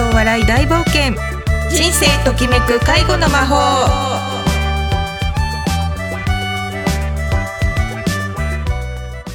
[0.00, 1.14] と笑い大冒険
[1.68, 3.56] 人生ときめく介護の魔法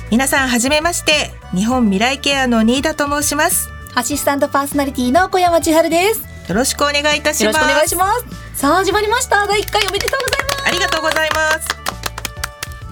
[0.10, 6.50] 皆さんはじめまして日本未来ケアの新田と申しますアシスタントパーソナリティの小山千春です。
[6.50, 8.60] よろしくお願いいたしますよろしくお願いします。
[8.60, 9.48] さあ始まりました。
[9.48, 10.68] 第1回おめでとうございます。
[10.68, 11.75] ありがとうございます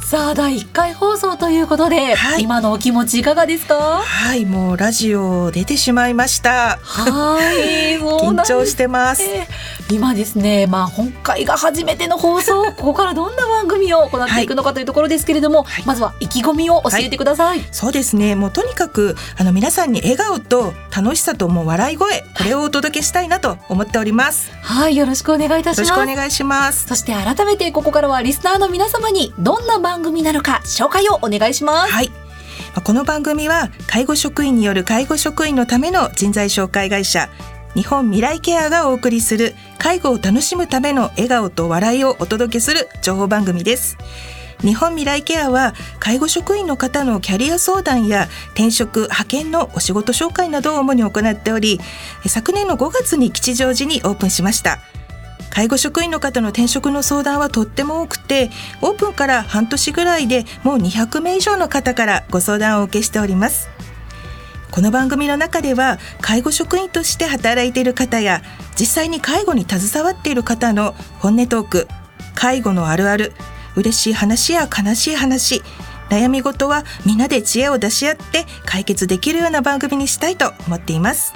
[0.06, 2.44] さあ第1回放送ということで、はい。
[2.44, 3.76] 今のお気持ちいかがですか？
[4.04, 6.78] はいもうラジオ出てしまいました。
[6.84, 9.24] はい、 緊張してます。
[9.26, 9.48] ね
[9.92, 17.64] 今ですね、まあ今回が初めての放送、 ここからどんな番組を行っていくのかというところですけれども、はいまずは意気込みを教えてください。
[17.72, 26.02] そうですねもうとにかくあの皆さんに笑顔と楽しさともう笑い声これをお届けしたいなと思っておりますよはい、よろしくお願いいたしろます。
[26.02, 31.92] しくお願いしますそして改めてここからはリスナーの皆様にどんな番組なのか紹介をお願いします。
[31.92, 32.10] はい。
[32.10, 37.30] まあこの番組は介護職員による介護職員のための人材紹介会社
[37.76, 43.98] 日本未来ケアがお送りする介護を楽しむための笑顔と笑いをお届けする情報番組です。
[44.62, 51.80] 日本未来ケアは介護職員の方のキャリア相談や転職派遣のお仕事紹介などを主に行っており
[52.26, 54.80] 昨年の5月に吉祥寺にオープンしました
[55.50, 63.68] 介護職員の方の転職の相談はとっても多くてオープンから半年ぐらいでもう200名以上の方からご相談をお受けしております
[64.74, 68.42] この番組の中では介護職員として働いている方や
[68.76, 71.88] 実際に介護に携わっている方の本音トーク
[72.34, 73.34] 介護のあるある
[73.76, 75.62] 嬉しい話や悲しい話
[76.10, 81.34] 悩み事はみんなで知恵を出し合って解決できるような番組にしたいと思っています。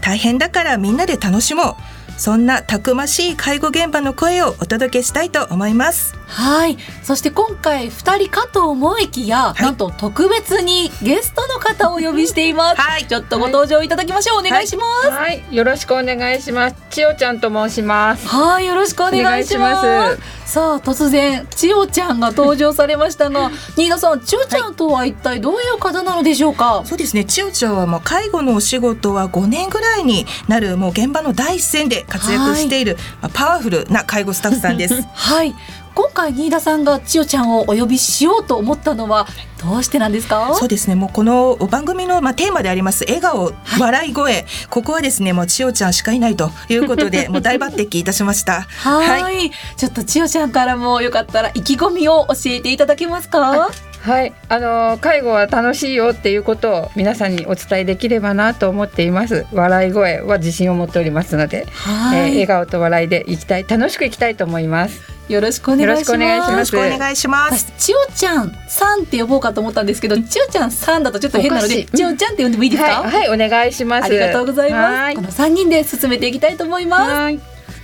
[0.00, 1.74] 大変だからみんなで楽しもう。
[2.16, 6.21] そんなたくましい介護現場の声をお届けしたいと思います。
[6.32, 6.78] はい。
[7.02, 12.80] そして今回二人かと思いきや、いなんと特別にゲストの方をお呼びしています。
[12.80, 14.38] はいちょっとご登場いただきましょう。
[14.38, 15.10] お願いします。
[15.10, 16.76] はい、よろしくお願いします。
[16.90, 18.26] 千代ちゃんと申します。
[18.26, 19.76] はい、よろしくお願いしま
[20.16, 20.18] す。
[20.46, 26.82] さあ、突然、千代ちゃんが登場されましたが、新田さん、千代ちゃんとは一体どういう方なのでしょうか？
[26.84, 35.54] そうですね千代ちゃんはもう介護のお仕事は5年ぐらいになるもう現場の第一線で活躍している、まあパワフルな介護スタッフさんです はい。
[35.94, 39.26] 今回、新田さんが千代ちゃんをお呼びしようと思ったのは、
[39.62, 40.54] どうしてなんですか？
[40.54, 40.94] そうですね。
[40.94, 44.44] もうこの番組のまあテーマであります笑顔、笑い声。
[44.70, 48.62] ここはですねもう千代ちゃんしかいないということで もう大抜擢いたしました。
[48.62, 49.50] はい。
[49.76, 53.70] ちょっと千代ちゃんからもよかったら意気込みを教えていただけますか？
[54.02, 59.46] はい、あの介護は楽しいよっていうことを皆さんにお伝えできればなと思っています。
[59.52, 65.00] 笑い声は自信を持っておりますので、はい、えー笑顔と笑いでいきたい、楽しくいきたいと思います。
[65.28, 66.12] よろしくお願いします。
[66.12, 73.02] よろしくお願いしよろますしくお願いします私千代ちゃんさんって呼ぼうかと思ったんですけど、千代ちゃんさんだとちょっと変なので、千代ちゃんって呼んでもいいですか？
[73.02, 74.04] はい、はい、お願いします。
[74.04, 74.94] ありがとうございます。
[74.94, 77.10] はいこの三人で進めていきたいと思います。
[77.12, 77.40] はい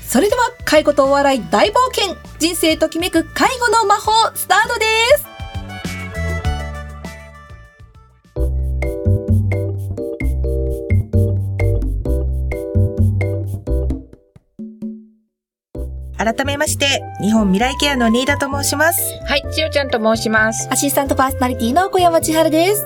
[0.06, 4.84] それでは介護とお笑い大冒険人生ときめく介護の魔法スタートで
[5.18, 5.37] す。
[16.18, 20.68] 改めまして日本未来ケアの新田と申しますはい、千代ちゃんと申します。
[20.70, 22.80] アシスタントパーソナリティの小山千春です。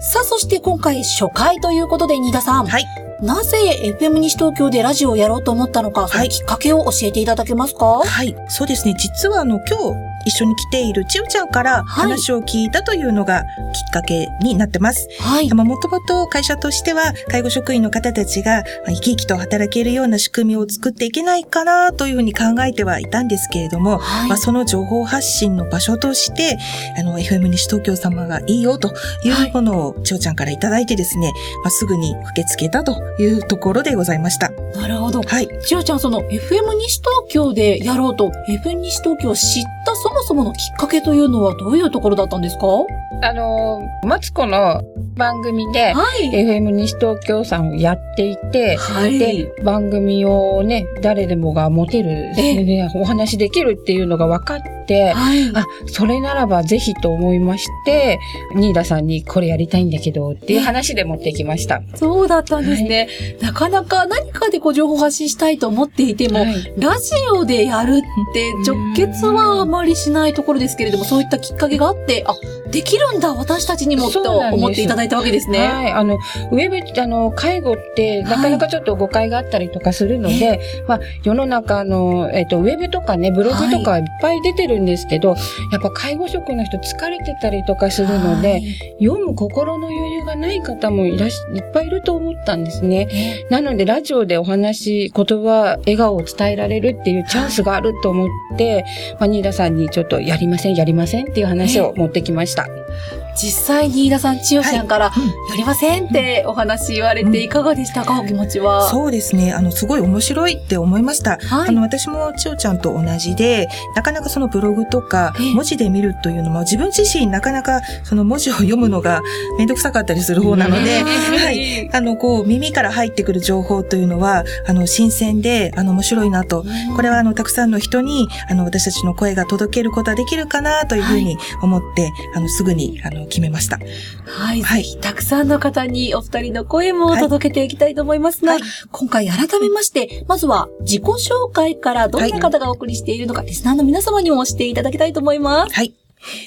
[0.00, 2.66] さあ、そして今回初回ということで、新田さん。
[2.66, 2.84] はい
[3.20, 8.00] なぜ FM 西東京でラジオをやろうと思ったのか、そのきっかけを教えていただけますか？
[8.04, 13.46] はいそうですね実はあの今日一緒に来ている千代ちゃんから話を聞いたというのがきっ
[13.92, 15.52] かけになってます、はい。
[15.54, 26.58] まあ、もともと会社としては介護職員の方たちがまあ生き生きと働けるような仕組みを作っていけないかなというふうに考えてはいたんですけれども、はいまあ、その情報発信の場所として、
[26.98, 28.94] あの、FM 西東京様がいいよと
[29.24, 31.32] いうものを千代ちゃんからいただいてですね、
[31.64, 34.50] まあ、すぐに駆けつけたというところでございました。
[34.74, 35.22] なるほど。
[35.22, 35.48] はい。
[35.62, 42.66] 千代ちゃん、その FM 西東京でやろうと、FM 西東京を知ったそもそものきっかけというのはどういうところだったんですか？
[42.66, 42.86] は
[43.22, 44.82] あのマツコの
[45.16, 45.92] 番組で、
[46.22, 46.30] い。
[46.30, 49.18] FM 西東京さんをやっていて、はい。
[49.18, 55.50] で、番組をね、誰でもが持てる、ええねお話できるっていうのが分かって、はい。
[55.54, 58.18] あ、それならばぜひと思いまして、
[58.54, 61.82] 新田さんにこれやりたいんだけどっていう話で持ってきました。
[61.94, 63.08] そうだったんですね。
[63.40, 66.48] なかなか何かでこう情報発信したいと思っていても、はい
[66.78, 72.34] ラジオでやるって直結はあまりしないところですけれども、そういったきっかけがあって、あ、
[72.70, 75.58] できるんだ、私たちにもと思っていただいたわけですね。
[75.58, 75.92] はい。
[75.92, 76.18] あの、
[76.50, 85.30] ウェブ、あの、介護って、なかなかちょっと誤解があったりとかするので、まあ、世の中の、えっ、と、ウェブとかね、ブログとかいっぱい出てるんですけど、
[85.72, 88.60] やっぱ介護職の人疲れてたりとかするので、
[89.00, 93.08] 読む心の余裕がない方もいらっし、いっぱいいると思ったんですね。
[93.12, 98.84] えなので、ラジオでお話、言葉、笑顔を伝えられるっていうチャンスがあると思って、
[99.18, 102.57] まあ、ニーダさんにちょっとやりません、やりませんっていう話を持ってきました。
[102.58, 105.12] stop 実際に飯田さん、千代ちゃんから、や
[105.56, 108.88] りませんってお話言われていかがでしたか、お気持ちは。
[108.90, 109.52] そうですね。
[109.52, 111.38] あの、すごい面白いって思いました。
[111.38, 119.22] はいあの、私も千代ちゃんと同じで、なかなかそのブログとかええ、文字で見るというのも、自分自身なかなかその文字を読むのが
[119.58, 121.06] めんどくさかったりする方なので、うん
[121.38, 121.90] はい。
[121.92, 126.64] あの、こう、耳から入ってくる情報というのは、あの、新鮮で、あの、面白いなと。
[126.96, 133.78] これは、あの、たくさんの人に、あの、私たちの声が届けることができるかなというふうに思って、あの、すぐに、あの、決めました。
[134.24, 134.62] はい。
[134.62, 145.74] はいぜひ、たくさんの方にお二人の声も届けていきたいと思いますが、はい今回改めまして、まずは自己紹介からどんな方がお送りしているのか、リスナーの皆様にもしていただきたいと思います。
[145.74, 145.94] はい。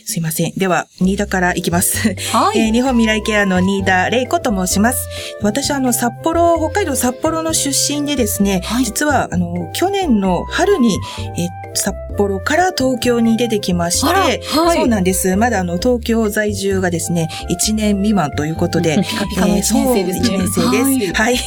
[0.06, 0.54] すいません。
[0.58, 2.16] では、新田からいきます。
[2.34, 2.60] はい。
[2.60, 5.08] えー日本未来ケアの新田玲子と申します。
[5.42, 10.98] 私はあの、札幌、北海道札幌の出身でですね、はい実はあの、去年の春に、
[11.38, 15.36] えー札幌から東京に出てきまして、はいそうなんです。
[15.36, 20.26] まだあの、東京在住がですね、1年未満ということで、 ピカピカの一年生ですね。
[20.26, 21.14] そう、一年生です。
[21.14, 21.38] はい。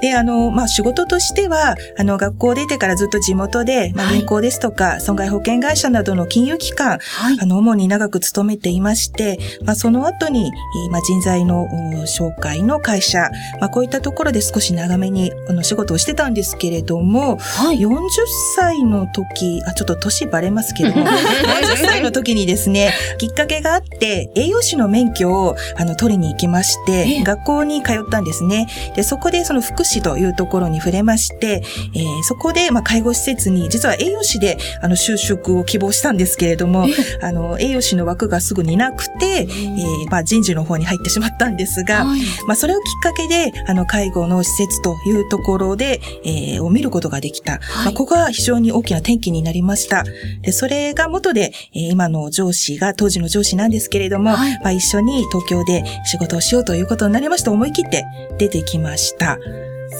[0.00, 7.38] で、あの、まあ、仕事としては、あの、学校出てからずっと地元で、まあ、はい銀行ですとか、損害保険会社などの金融機関、はい。
[7.40, 11.68] あの、主に長く勤めていまして、まあ、その後に、えーまあ、人材のお
[12.06, 17.78] 紹介の会社、まあ、こういったところで少し長めに、あの、仕事をしてたんですけれども、はい。
[17.78, 18.08] 40
[18.56, 28.66] 歳の時、あ、ちょっと年バレますけども、40歳の時にですね、 きっかけがあって、栄養士の免許を、あの、取りに行きましええて、学校に通ったんですね。
[28.96, 31.62] で、そこでその福祉というところに触れまして、
[31.94, 36.86] えーそこで、まあ、介護施設に、実は栄養士で、あの、就職を希望したんですけれども、
[37.20, 42.20] あの、栄養士の枠がすぐになくて、えーまあ、人事の方に入ってしまったんですが、はい。
[42.46, 47.60] まあ、それをきっかけで、あの、介護の施設というところで、えーを見ることができた。
[47.84, 50.04] まあ、ここが非常に大きな転機になりました。
[50.42, 58.04] で、それが元で、えー今の上司が、当時の上司なんですけれども、はいまあ、一緒に東京で仕事をしようということになりまして、思い切って
[58.38, 59.38] 出てきました。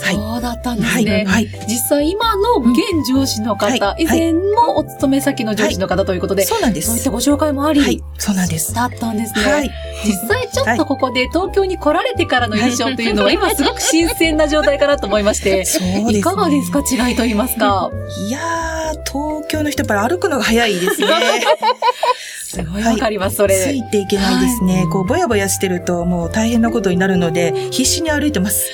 [0.03, 0.17] はい。
[0.17, 1.05] そうだったんですはい。
[1.05, 1.25] ね。
[1.27, 1.49] はい。
[1.69, 2.79] 実際今の現
[3.09, 6.89] 上司の方、うんはい以前もお勤め先の上司の方ということで、そうなんです。
[6.89, 8.03] そういったご紹介もあり、はい。
[8.19, 8.75] そうなんです。
[8.75, 9.43] だったんですね。
[9.43, 9.71] はい。
[10.05, 16.05] 実際ちょっとここで東京に来られてからの印象というのは今すごく新鮮な状態かなと思いまして、 ね。
[16.11, 16.81] いかがですか？
[16.81, 17.91] 違いと言いますか？
[18.29, 21.07] いやー、東京の人やっぱり歩くのが早いですね。
[22.55, 23.73] すごいわかります、そつれ。
[23.75, 24.77] いていけないですね。
[24.77, 28.71] はいこう、ぼやぼやしてるともう大変なことになるので、必死に歩いてます。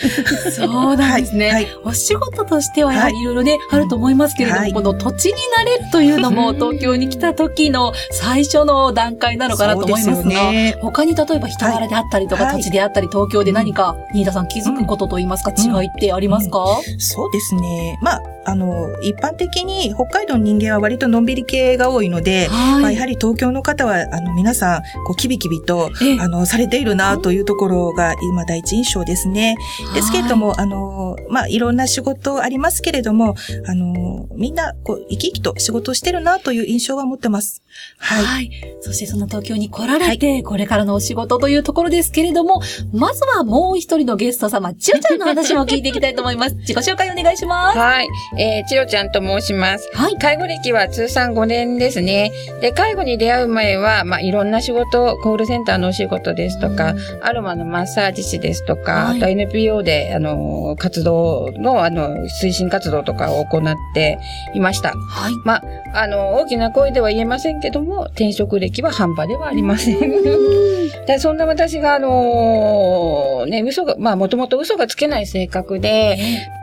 [0.51, 1.49] そうなんですね。
[1.51, 1.67] はい。
[1.85, 12.57] お仕事としてはやはりいろいろね、あると思いますけれども、はいこの土地になれるというのも東京に来た時の最初の段階なのかなと思いますが、よね他に例えば人柄であったりとか、はい。
[12.57, 15.83] 土地であったり、東京で何か、新田さん気づくことと言いますか、うん。
[15.83, 16.65] 違いってありますか、
[16.99, 17.99] そうですね。
[18.03, 26.21] まあ、あの、一般的に北海道の人間は割とのんびり系が多いので、まあ、やはり東京の方は、あの、皆さん、こう、キビキビと、ええ。
[26.21, 29.57] あの、されているな、というところが、今、第一印象ですね。
[29.95, 33.35] ですけれども、あの、まあ、いろんな仕事ありますけれども、
[33.67, 37.63] あの、みんな、こう、生き生きと仕事をしてるな、という印象は持ってます。
[37.99, 38.25] はい。
[38.25, 38.51] はい。
[38.81, 42.61] そしてその東京に来られて、これからのお仕事というところですけれども、
[42.93, 46.55] まずはもう一人のゲスト様、ちよちゃんの話も聞いていきたいと思います。
[46.61, 47.79] 自己紹介お願いします。
[47.79, 48.09] はい。
[48.39, 49.89] えー、ちよちゃんと申します。
[49.95, 50.17] はい。
[50.19, 52.31] 介護歴は通算5年ですね。
[52.61, 64.19] で、介護に出会う前は、まあ、いろんな仕事、コールセンターのお仕事ですとか、アロマのマッサージ師ですとか、はいあと NPO で、あの、活動の、あの、推進活動とかを行って
[64.55, 64.91] いました。
[64.95, 65.33] はい。
[65.95, 69.99] あの、大きな声では言えませんけども、転職歴は半端ではありません。
[71.07, 76.19] でそんな私が、あのね、嘘が、まあ、もともと嘘がつけない性格で、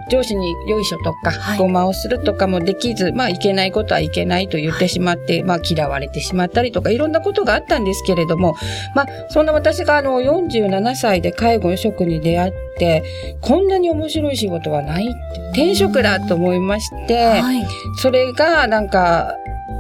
[0.09, 8.55] 上司によいしょとか、はいごまをするとかもできず、まあ、いけないことはいけないと言ってしまって、まあ、嫌われてしまったりとか、いろんなことがあったんですけれども、
[8.95, 13.03] まあ、そんな私が、あの、47歳で介護職に出会って、
[13.41, 15.07] こんなに面白い仕事はない
[15.51, 17.65] 転職だと思いまして、はい。
[17.97, 19.35] それがなんか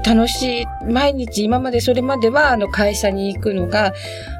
[0.05, 3.93] 楽しい、毎日今までそれまではあの会社に行くのが、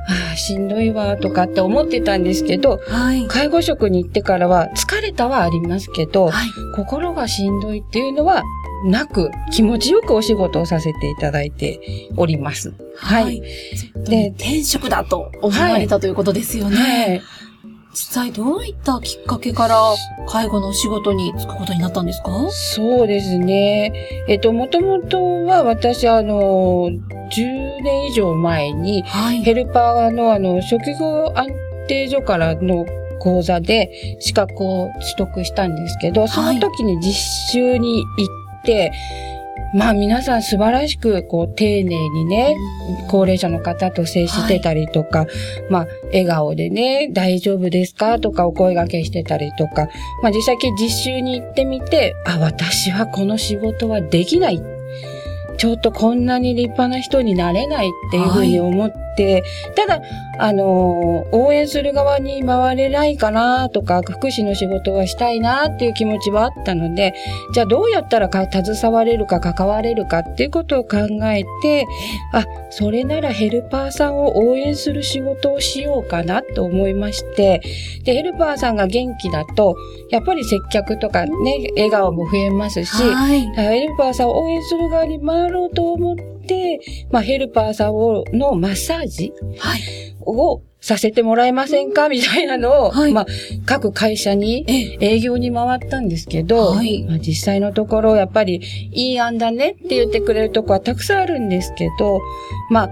[0.08, 3.28] ああ、しんどいわとかって思ってたんですけど、はい。
[3.28, 6.50] 介護職に行ってからは疲れたはありますけど、はい。
[6.76, 8.44] 心がしんどいっていうのは
[8.86, 11.80] なく気持ちよくお仕事をさせていただいて
[12.16, 12.74] おります。
[12.96, 13.42] はい。
[14.06, 16.78] で、転職だと思われたということですよね。
[16.78, 17.22] はい。
[17.94, 19.82] 実際どういったきっかけから
[20.28, 22.32] 介護のお仕事に就くことになったんですか？
[22.52, 23.92] そうですね。
[24.28, 29.42] えっと、もともとは私、あの、10年以上前に、はい。
[29.42, 31.48] ヘルパーの、あの、職業安
[31.88, 32.86] 定所からの
[33.20, 37.14] 講座で資格を取得したんですけど、その時に実
[37.52, 38.92] 習に行って、
[39.74, 42.56] まあ皆さん素晴らしく、こう、丁寧にね、
[43.10, 45.26] 高齢者の方と接してたりとか、
[45.70, 49.88] まあ、笑顔でね、大丈夫ですかとかお声掛けしてたりとか、
[50.24, 54.62] まあ実際実習に行ってみて、あ、私はこの仕事はできない。
[55.58, 59.07] ちょっとこんなに立派な人になれないっていうふうに思って、
[59.76, 60.02] ただ、
[60.40, 67.14] あのー応援する側に回れないかなとか、福祉の仕事はしたいなっていう気持ちはあったので、
[67.54, 71.86] じゃあどうやったらか携われるか関われるかっていうことを考えて、
[72.34, 77.62] あ、それならヘルパーさんを応援する仕事をしようかなと思いまして、
[78.04, 79.76] で、ヘルパーさんが元気だと、
[80.10, 83.42] やっぱり接客とかね、笑顔も増えますし、はい。
[83.56, 86.16] ヘルパーさんを応援する側に回ろうと思っ
[86.48, 86.80] て、
[87.12, 89.82] まあ、ヘルパーさんをのマッサージはい。
[90.22, 92.10] をさせてもらえませんか？
[92.10, 93.26] みたいなのを、はいまあ、
[93.66, 95.16] 各会社にええ。
[95.16, 98.62] 営業に回ったんですけど、はいまあ、実際のところ、やっぱり、
[98.92, 102.22] いい案だねって言ってくれるとこはたくさんあるんですけど、
[102.70, 102.90] まあ、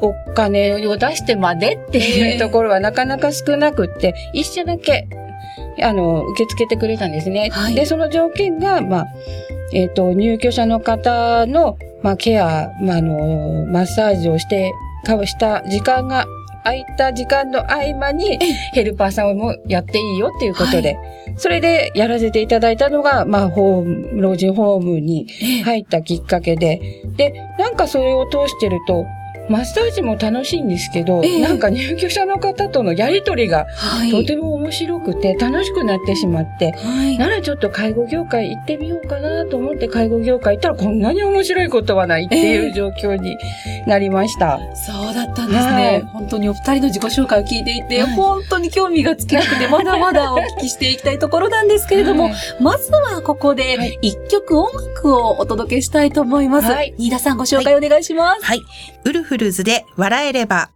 [0.00, 5.08] お金を出してまでっていうところはなかなか少なくって、一社だけ、
[5.82, 7.50] あの、受け付けてくれたんですね。
[7.50, 9.06] はいで、その条件が、まあ、
[9.72, 14.72] えっ、と、入居者の方の、まあ、ケア、まあ、あの、マッサージをして、
[15.16, 16.26] かした時間が、
[16.64, 18.38] 空いた時間の合間に、
[18.74, 20.98] ヘルパーさんもやっていいよっていうことで、
[21.36, 25.62] それでやらせていただいたのが、まあ、ホーム、老人ホームにええ。
[25.62, 29.06] 入ったきっかけで、で、なんかそれを通してると、
[29.48, 34.10] マッサージも楽しいんですけど、ええなんか入居者の方とのやりとりがはい。
[34.10, 37.18] とても面白くて楽しくなってしまって、はい。
[37.18, 43.36] ならちょっと介護業界行ってみようかなと思って介護業界行ったらこんなに面白いことはないっていう状況に
[43.86, 44.58] なりました。
[44.74, 45.72] そうだったんですね。
[45.72, 56.70] はい本当にお二人の自己紹介を聞いていて、はい本当に興味が尽きなくて、まだまだお聞きしていきたいところなんですけれども、はいまずはここではい一曲音楽をお届けしたいと思います。
[56.70, 58.44] はい新田さんご紹介お願いします。
[58.44, 58.60] はい。
[59.04, 60.70] ウルフルズで笑えれば。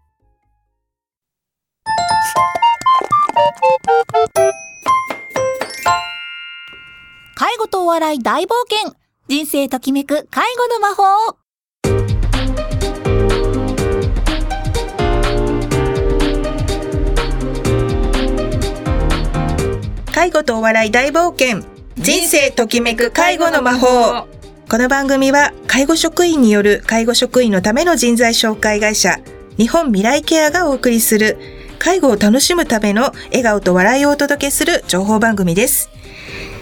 [7.35, 8.95] 介護とお笑い大冒険
[9.29, 11.37] 人生ときめく介護の魔法
[20.13, 21.67] 介護とお笑い大冒険。
[21.97, 24.32] 人生ときめく介護の魔法。
[24.73, 29.19] この番組は介護職員による介護職員のための人材紹介会社
[29.59, 31.37] 日本未来ケアがお送りする
[31.79, 35.91] 介護を楽しむための笑顔と笑いをお届けする情報番組です。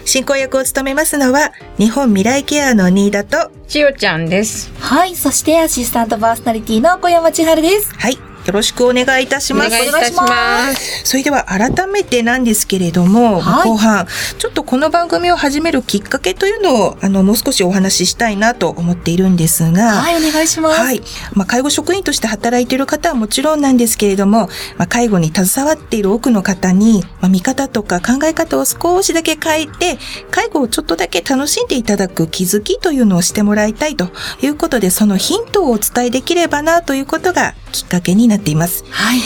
[0.03, 4.73] 進行役を務めますのは日本未来ケアの新田としおちゃんです。
[4.77, 7.95] はい、そしてアシスタントパーソナリティの小山千春です。
[7.95, 8.30] はい。
[8.45, 9.69] よろしくお願いいたしおます。
[9.69, 11.05] 願いいたします。
[11.05, 14.07] それでは改めてなんですけれども、はい後半、
[14.39, 20.81] ちょっとこの番組を始めるきっかけというのを、あの、もう少しお話ししたいなと思っているんですが、はい、お願いします。
[20.81, 21.01] はい。
[21.33, 29.99] まあ、介護職員として働いている方はもちろんなんですけれども、まあ、介護に携わっている多くの方に、まあ、見方とか考え方を少しだけ変えて、
[30.31, 34.09] 介護をちょっとだけ楽しんでいただく気づきというのをしてもらいたいと
[34.41, 38.83] いうことで、そのヒントをお伝えできればなということがきっかけになっています。
[38.89, 39.19] はい。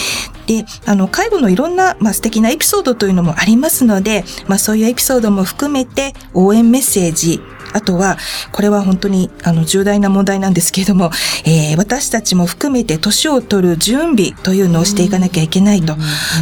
[0.47, 7.41] で、あの、介護のいろんな、まあ、素敵なエピソードというのもありますので、まあ、そういうエピソードも含めて、応援メッセージ、
[7.73, 8.17] あとは、
[8.51, 11.11] これは本当に、あの、重大な問題なんですけれども、
[11.45, 15.95] えー私たちも含めて年を取る準備というのをしていかなきゃいけないと。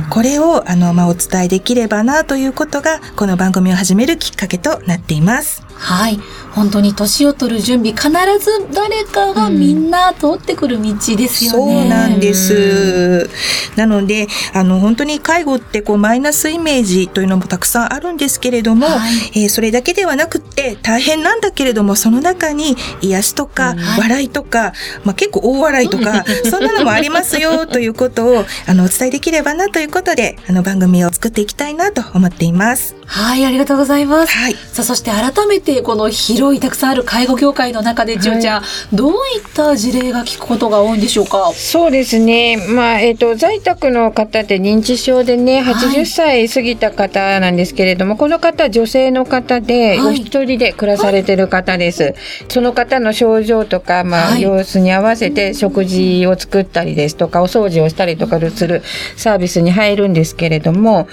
[0.09, 5.63] これを、あの、まあ、お伝えできればなということが、この番組を始めるきっかけとなっています。
[5.75, 6.19] はい。
[6.53, 8.09] 本当に年を取る準備、必
[8.43, 11.85] ず誰かがみんな通ってくる道ですよそね。
[11.85, 13.27] うなんです。
[13.75, 32.95] なので、あの、本当に介護ってこう、マイナスイメージというのもたくさんあるんですけれども、はいえーそれだけではなくって、大変なんだけれども、その中に癒しとか、笑いとか、まあ、結構大笑いとか、 そんなのもありますよ、ということを、あの、お伝えできればなということで、あの、番組を作っていきたいなと思っています。
[33.05, 34.33] はい、ありがとうございます。
[34.33, 34.53] はい。
[34.53, 38.19] さあ、そして改めてこの広いたくさんある介護業界の中で、い。
[38.19, 39.17] 千代ちゃん、どういっ
[39.53, 41.51] た事例が聞くことが多いんでしょうか？
[41.53, 42.57] そうですね。
[42.69, 45.73] まあ、えっ、と、在宅の方で認知症でね、はい。
[45.73, 50.07] 80歳過ぎた方なんですけれども、この方、女性の方で、はい。
[50.07, 52.13] お一人で暮らされてる方です。
[52.49, 54.41] その方の症状とか、まあ、はい。
[54.41, 58.81] 様子に合わせて食事を作ったりですとか、お掃除をしたりとかする
[59.15, 61.07] サービスに入るんですけれども、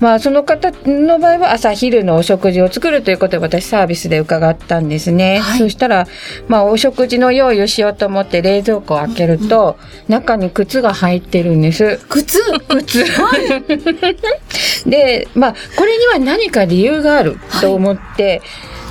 [0.00, 5.38] まあ、その方の場合は朝昼のお食事を作るということで私サービスで伺ったんですね。
[5.38, 5.58] はい。
[5.58, 6.06] そしたら、
[6.48, 9.76] まあ、お食事の用意をしようと思って冷蔵庫を開けると、
[10.08, 11.98] 中に靴が入ってるんです。
[12.08, 12.38] 靴？
[12.68, 13.04] 靴。
[14.86, 18.42] で、まあ、これには何か理由があると思って、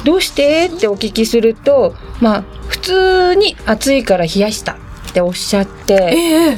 [0.03, 0.69] どうして？
[0.73, 4.75] ってお聞きすると、まあ、普通に暑いから冷やしたっ
[5.13, 6.57] ておっしゃって、ええ。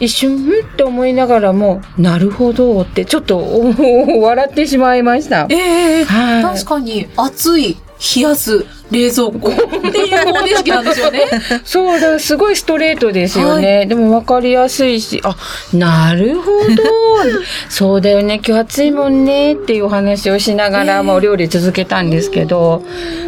[0.00, 5.46] 一瞬、んって思いながらも、なるほどって、ちょっとお 笑ってしまいました。
[5.48, 6.04] ええ。
[6.04, 6.42] はい。
[6.42, 7.76] 確かに、暑い、
[8.16, 9.50] 冷やす、冷蔵庫。
[9.50, 11.20] っていう方程式なんですよね。
[11.64, 13.86] そうだ、すごいストレートですよね。
[13.86, 15.36] でも分かりやすいし、あ、
[15.72, 16.82] なるほど。
[17.70, 19.54] そうだよね、今日暑いもんね。
[19.54, 22.82] っていうお話をしながら、ええまあお料理続けたんですけど、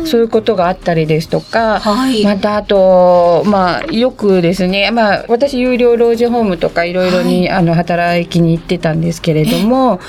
[0.04, 2.22] そういうことがあったりですとか、はい。
[2.22, 10.00] またあと、まあ、よくですね、まあ、私、有料老人ホームとかいろいろに、あの、働きに行ってたんですけれども、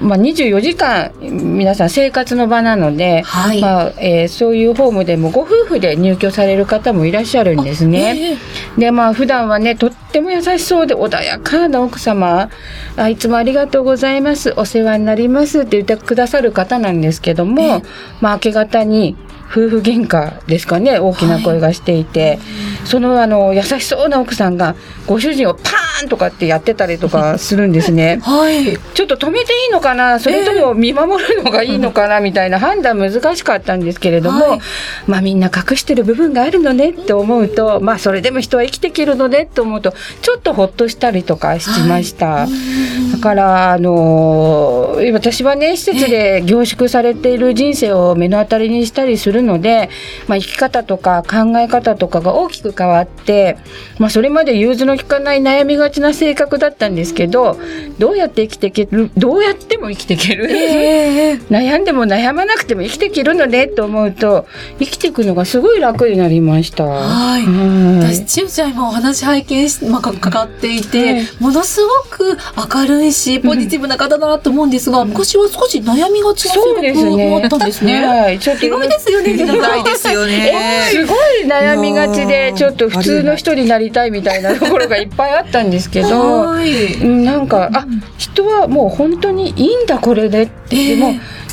[0.00, 3.60] まあ、24時間、皆さん生活の場なので、はい。
[3.60, 8.16] まあ、えーそういうホームでもご夫婦で入居される方もいらっしゃるんですね。
[8.16, 12.48] ええで、まあ、普段はね、とっても優しそうで穏やかな奥様、
[12.96, 17.82] あいつもありがとうございます、お世話になりますって言ってくださる方なんですけども、
[18.20, 19.16] まあ、明け方に、
[19.50, 22.38] 夫婦喧嘩ですかね、大きな声がしていて、
[22.84, 24.76] そのあの、優しそうな奥さんが、
[25.06, 28.20] ご主人をパーンとかってやってたりとかするんですね。
[28.22, 28.78] はい。
[28.94, 30.20] ちょっと止めていいのかな？
[30.20, 32.20] それとも見守るのがいいのかな？
[32.20, 34.60] みたいな判断難しかったんですけれども、はい。
[35.08, 39.92] まあみんな隠してる部分があるのねって思うと、まあそれでも人は生きていけるのねって思うと、
[40.22, 42.46] ちょっとほっとしたりとかしました。
[42.46, 49.90] だから、あのー私はね、施設で凝縮されている人生を目の当たりにしたりするので、
[50.28, 53.56] まあ生き方とか考え方とかが大きく変わって、
[53.98, 57.58] まあそれまで融通の利かない悩みがちな性格だったんですけど、
[57.98, 60.50] どうやって生きていける、どうやっても生きていける？
[60.50, 64.46] ええ悩んでも悩まなくても生きていけるのねと思うと、
[64.78, 66.84] 生きていくのがすごい楽になりました。
[66.84, 72.36] はいはい私、千代ちゃん今お話拝見し、まあ、かかかっていて、はいものすごく
[72.74, 76.60] 明るいし、ポジティブな方だなと思うんですが、昔は少し悩みがちな性。
[76.60, 78.04] 格もあったんですね。
[78.04, 78.38] はい。
[78.38, 79.60] ちょっと意外ですよね、皆さん。
[79.60, 80.52] ないですよね。
[80.90, 86.60] すごい悩みがちでちょっと普通の人になりたいみたいなところがいっぱいあったんですけどは
[87.02, 87.86] なんかあ
[88.18, 91.12] 人はもう本当にいいんだこれでって、ええもう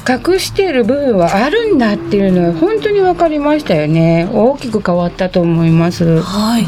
[0.09, 6.21] 隠している部分はあるんだっていうのは本当に分かりましたよね大きく変わったと思います。
[6.21, 6.65] はい。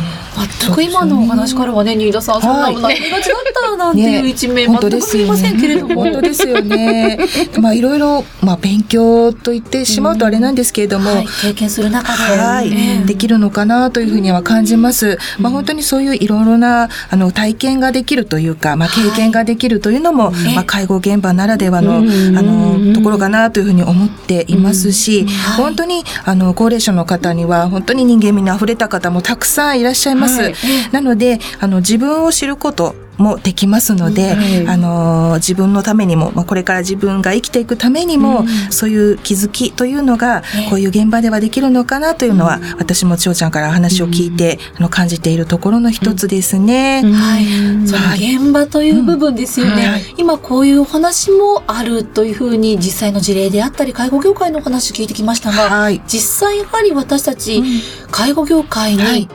[0.61, 6.03] 全く今のお話からはね、新田さん、そんなはい悩みがちだったなんていう一面、本当全く見えませんけれども。
[6.03, 7.19] 本当ですよね。
[7.59, 12.37] まあいろいろ、まあ勉強と言ってしまうとあれなんですけれども、はい、経験する中で。
[12.37, 15.17] はい、ええできるのかなというふうには感じます。
[15.39, 22.89] まあ本当にそういういろいろなあの体験ができるというか、まあ経験ができるというのも、ええまあ介護現場ならではのあうん。
[22.89, 25.63] のところかなというふうに思っていますし、はい。
[25.63, 30.28] 本当にあの高齢者の方には本当に人間味に溢れた方もたくさんいらっしゃいます。
[30.37, 30.53] はい。
[30.91, 47.01] なのであの自分を知ることもできますので、はいあの自分のためにも、まあ、これから自分が生きていくためにも、そういう気づきというのが、ええこういう現場ではできるのかなというのは、私も千代ちゃんから話を聞いて、あの感じているところの一つですね。
[47.03, 47.45] はい。
[47.45, 49.71] はい現場という部分ですよね。
[49.71, 49.91] うん。
[49.91, 50.01] はい。
[50.17, 56.01] 今こういうお話もあるというふうに実際の事例であったり、介護業界のお話聞いてきましたが、はい。
[56.07, 57.65] 実際やはり私たち、うん。
[58.11, 59.21] 介護業界はい。
[59.21, 59.29] に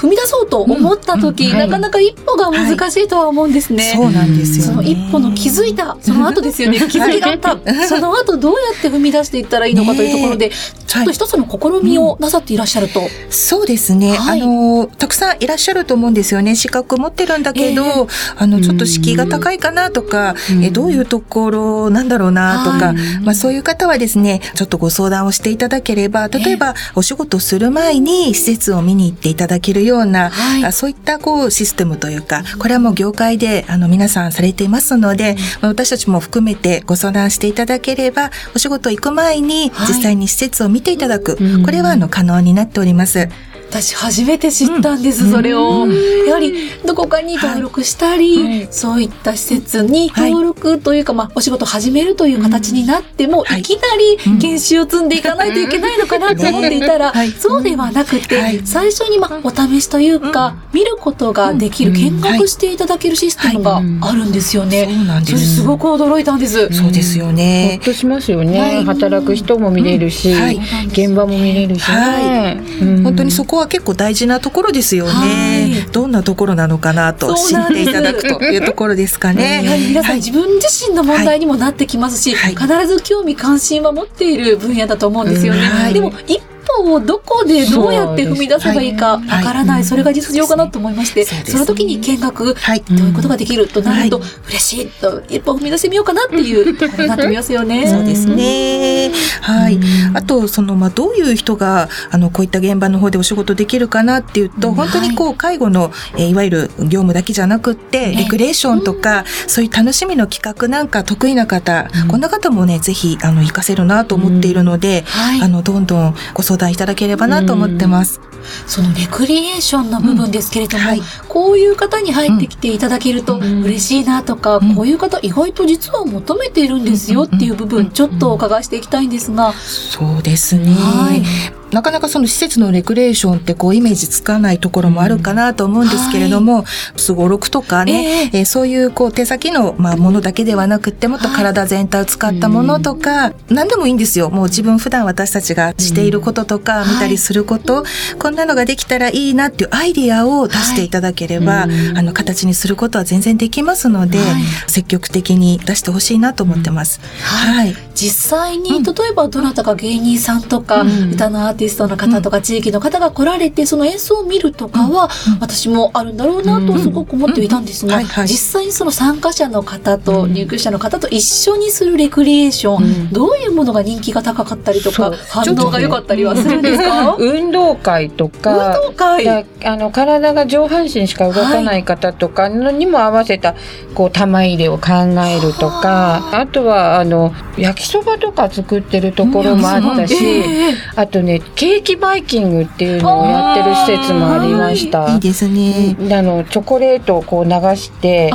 [0.00, 3.92] 踏み出そうと思った時、なかなか一歩が難しいとは思うんですね。
[3.94, 4.72] そうなんですよ、ね。
[4.72, 6.78] その一歩の気づいた、その後ですよね。
[6.88, 7.58] 気づきがあった。
[7.86, 10.50] その後どうやって踏み出していったらいいのかというところで、
[10.90, 13.00] ちょっと一つの試みをなさっていらっしゃると。
[13.30, 14.42] そうですね、はい。
[14.42, 16.56] あの、たくさんいらっしゃると思うんですよね。
[16.56, 17.92] 資格持ってるんだけど、ええ。
[18.38, 20.64] あの、ちょっと敷居が高いかなとか、うん。
[20.64, 22.96] えどういうところなんだろうなとか、はい。
[23.22, 30.64] まあそういう方はですね、ちょっとご相談をしていただければ、例えばお仕事する前に施設を見に行っていただけるような、はい。
[30.64, 39.88] あそういったこうシステムというか、これはもう業界であの皆さんされていますので、まあ私たちも含めてご相談していただければ、お仕事行く前にはい。
[39.90, 43.28] 実際に施設を見ていただく、うんこれはあの可能になっております。
[43.70, 45.86] 私初めて知ったんです、それを。
[46.26, 48.68] やはり、どこかに登録したり、はい。
[48.72, 53.60] そういった施設に登録というか、まあ、お仕事始めるという形になっても、はい。
[53.60, 57.30] いきなり研修を積んでいかないといけないのかなと思っていたら、はい。
[57.30, 58.60] そうではなくて、はい。
[58.64, 61.96] 最初に、まあ、お試しというか、見ることができる、うん。
[61.96, 64.88] 見学していただけるシステムがあるんですよね。
[64.92, 65.32] そうなんです。
[65.32, 66.68] それすごく驚いたんです。
[66.72, 67.84] そうですよほねっ。
[67.84, 68.84] としますよね、はい。
[68.84, 70.40] 働く人も見れるし、うん。
[70.42, 70.60] はい。
[70.88, 73.02] 現場も見れるしね、うん。
[73.04, 75.12] 本当にそこは結構大事なところですよね。
[75.12, 75.92] はい。
[75.92, 79.62] どんなところなのかなと知っていただくというところですかね。
[79.64, 80.16] やはり皆さん、はい。
[80.16, 82.56] 自分自身の問題にもなってきますし、はい。
[82.56, 85.92] 必ず興味関心は持っている分野だと思うんですよね。
[85.92, 86.40] でも一
[86.76, 89.84] 歩をどこでどうやって踏み出せばいいかわからない、はい。
[89.84, 92.80] それが実情かなと思いまして、その時に見学、はい。
[92.80, 97.86] どういうことができるとなると、は嬉しいと一歩踏み出してみようかなっていうところになってみますよね。
[97.90, 99.10] そうですね。
[99.40, 99.76] はい。
[99.76, 99.78] う
[100.12, 100.16] ん。
[100.16, 104.74] あと、その、まあ、どういう人が、あの、こういった現場の方でお仕事できるかなっていうと、うん。
[104.74, 112.08] 本当にこう、介護の、えーいわゆる業務だけじゃなくって、えレクレーションとか、そういう楽しみの企画なんか得意な方、うん。
[112.08, 115.42] こんな方もね、ぜひ、あの、活かせるなと思っているので、はい。
[115.42, 118.20] あの、どんどんご相談いただければなと思ってます。
[118.66, 121.00] そのレクリエーションの部分ですけれども、はい。
[121.28, 123.62] こういう方に入ってきていただけるとうん。
[123.62, 124.74] 嬉しいなとか、うん。
[124.74, 130.72] こういう方意外と実は求めているんですよっていう部分、ちょっとお伺いしていきたいんですが、そうですね。
[130.72, 136.64] はいなかなかその施設のレクレーションってこうイメージつかないところもあるかなと思うんですけれども、
[136.96, 144.30] すごろくとかね、えーそういうこう手先のまあものだけではなくってもっと体全体を使ったものとか、何でもいいんですよ。
[144.30, 147.84] もう自分普段私たちがしていることとか、うん見たりすること、
[148.18, 151.70] こんなのができたらいいなっていうアイディアを出していただければ、はい。
[151.96, 154.42] あの形にすることは全然できますので、はい。
[154.66, 157.00] 積極的に出してほしいなと思ってます。
[157.22, 157.76] はい。
[157.94, 161.12] 実際に、うん例えばどなたか芸人さんとか、うん。
[161.12, 165.40] 歌のアーティストの方とか、地域の方が来られて、その演奏を見るとかは、うん。
[165.40, 173.12] 私もあるんだろうなとすごく思っていたんですが、実際にその参加者の方とうん入居者の方と一緒にするレクリエーション、うん。
[173.12, 177.16] どういうものが人気が高かったりとか反応が良かったりはするんですか？
[177.18, 179.24] 運動会と運か動会？
[179.24, 183.54] だあの体が上半身しか動かない方とかのにも合わせた
[183.94, 184.90] こう玉入れを考
[185.26, 186.46] えるとかあ。
[186.46, 190.74] とはあの焼きそばとか作ってるところもあったし、ええ。
[190.96, 195.14] あとねケーキバイキングっていうのをやってる施設もありました。
[195.14, 195.94] いいですね。
[195.94, 198.30] であのチョコレートをこう流して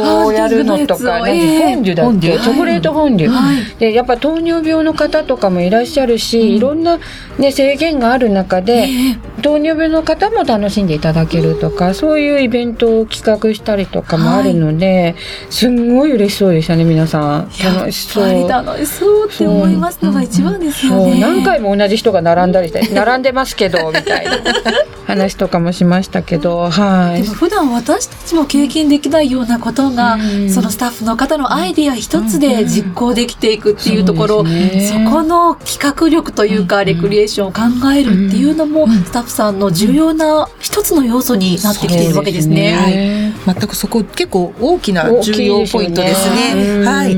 [0.00, 3.56] こうやるのとか、あー何フォンデュだっけ、チョコレートフォンデュ、はい。
[3.78, 6.48] でやっぱ糖尿病の方とかもいらっしゃるし、うん。
[6.48, 6.98] いろんな、
[7.38, 9.42] ね、制限がある中で、ええ。
[9.42, 15.14] 糖尿病の方も楽しんでいただけるとか、そういうイベントを企画したりとかもあるので、
[15.50, 17.50] すんごい嬉しそうでしたね皆さん。
[17.62, 18.48] 楽しそう。
[18.48, 21.06] 楽しそうって思いますのが一番ですよそう。
[21.06, 21.20] ね。
[21.20, 24.32] 何回も同じ人が並んだりして並んでますけど みたいな。
[25.06, 27.22] 話とかもしましたけどはい。
[27.22, 43.33] でも普段私たちも経験できないようなことが、うんそのスタッフの方のアイディア一つで実行できていくっていうところ、そうですそねこの企画力というか、レクリエーションを考えるっていうのも、スタッフさんの重要な一つの要素になってきているわけですね。
[43.46, 46.78] 全くそこ結構大きな重要ポイントですね。
[46.78, 46.86] うん。
[46.86, 47.16] はい。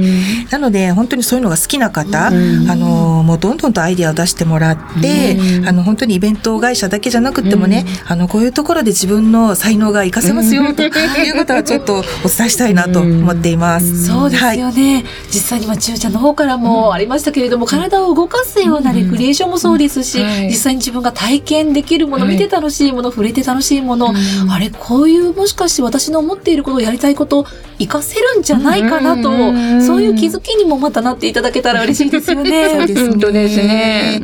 [0.51, 2.71] なので本当にそういうのが好きな方、うん。
[2.71, 5.69] あのもうどんどんとアイディアを出してもらって、うん。
[5.69, 10.91] あの本当にイベント会社だけじゃなくてもね、あのこういうところで自分の才能が活かせますよという
[11.37, 14.07] ことはちょっとお伝えしたいなと思っています。
[14.07, 14.59] そうですはい。
[14.59, 15.05] よね。
[15.29, 20.27] 実際にまあ、ちゅうちゃんの方からもありましたけれども、体を動かすようなレクリエーションもそうですし、うん。
[20.27, 24.13] はい実際に自分が体験できるもの、はい見て楽しいもの、触れて楽しいもの、
[24.43, 24.51] うん。
[24.51, 27.45] あれ、こういうもしかして私の思っていることをやりたいこと、
[27.79, 32.71] 活かせるんじゃないかなと、うんそういう気づきにもまたなっていただけたら嬉しいですよね。
[32.71, 34.23] そうですね本当ですね。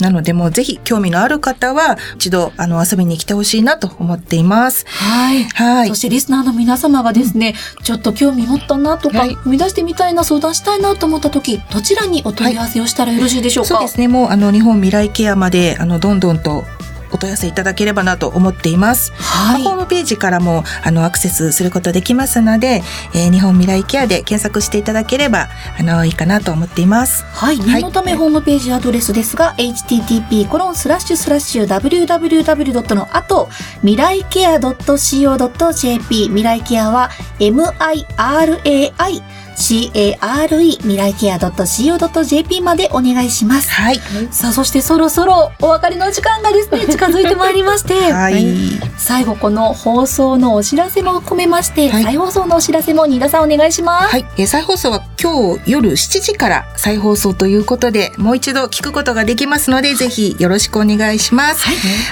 [0.00, 4.84] なのでもうぜひ興味のある方は一度あの遊びに来てほしいなと思っています。
[4.86, 5.44] はい。
[5.44, 5.94] はいそ。
[5.94, 14.08] してリスナーの皆様がですね、ちょっと興味持ったなとか、はい踏み出してみたいな、相談したいなと思った時、どちらにお問い合わせをしたらよろしいでしょうか、そうですね。
[14.08, 16.64] もうあの日本未来ケアまであのどんどんと
[17.12, 19.12] お問い合わせいただければなと思っています。
[19.14, 19.62] はい。
[19.62, 22.82] ホームページからもあのアクセスすることできますので、
[23.14, 27.24] えー日本未来ケアで検索していただければあのいいかなと思っています。
[27.24, 27.58] はい。
[27.58, 32.94] 念のためホームページアドレスですが、http コロンスラッシュスラッシュ www.
[32.94, 33.48] の後、
[33.80, 38.04] 未来ケア .co.jp 未来ケアは mirai
[39.56, 43.70] care 未来ケア .co.jp までお願いします。
[43.70, 44.00] はい。
[44.30, 48.80] さあ、そしてそろそろお別れの時間がですね、 近づいてまいりまして、はい。
[48.96, 54.08] 最後この放送のお知らせも含めまして、はい再放送のお知らせも新田さんお願いします。
[54.08, 54.24] はい。
[54.36, 61.66] えー再放送は今日夜7時から再放送ということで、もう一度聞くことができますので、ぜひよろしくお願いします。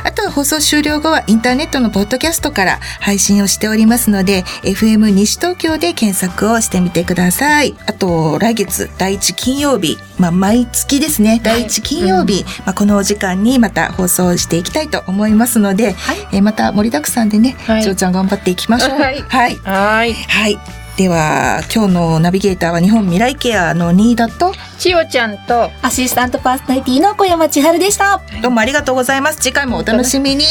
[0.05, 7.38] あとは放送終了後はインターネットのポッドキャストから配信をしておりますので、FM 西東京で検索をしてみてください。
[7.87, 15.95] あと、来月第1金曜日、まあ、毎月ですね、第1金曜日、まあ、このお時間にまた放送していきたいと思いますので、
[16.33, 18.99] えーまた盛りだくさんでね、はいちおちゃん頑張っていきましょう。
[18.99, 19.57] はいはい。
[19.57, 20.15] はい。
[20.15, 20.59] はい。
[20.97, 28.21] では、今日のナビゲーターは日本未来ケアの新田と、千代ちゃんと、アシスタントパーソナリティの小山千春でした。
[28.43, 29.39] どうもありがとうございます。
[29.41, 30.45] 次回もお楽しみに。